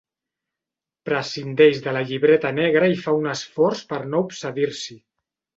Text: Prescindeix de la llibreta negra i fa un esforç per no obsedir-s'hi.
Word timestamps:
Prescindeix 1.09 1.83
de 1.89 1.93
la 1.99 2.01
llibreta 2.13 2.53
negra 2.61 2.89
i 2.95 2.99
fa 3.05 3.15
un 3.21 3.31
esforç 3.37 3.87
per 3.93 4.03
no 4.15 4.27
obsedir-s'hi. 4.29 4.99